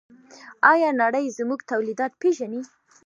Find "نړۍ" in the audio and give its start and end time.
1.01-1.25